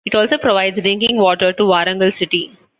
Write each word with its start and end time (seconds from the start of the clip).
It 0.03 0.15
also 0.15 0.39
provides 0.39 0.81
drinking 0.81 1.17
water 1.17 1.53
to 1.53 1.61
Warangal 1.61 2.11
city. 2.11 2.57